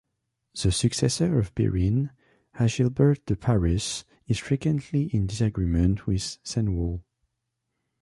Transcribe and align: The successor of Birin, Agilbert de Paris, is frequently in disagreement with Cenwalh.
The 0.59 0.71
successor 0.71 1.37
of 1.37 1.53
Birin, 1.53 2.09
Agilbert 2.55 3.23
de 3.27 3.35
Paris, 3.35 4.03
is 4.25 4.39
frequently 4.39 5.03
in 5.13 5.27
disagreement 5.27 6.07
with 6.07 6.39
Cenwalh. 6.43 7.03